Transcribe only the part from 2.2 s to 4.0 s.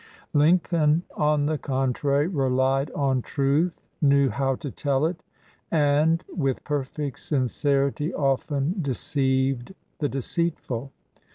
relied on truth,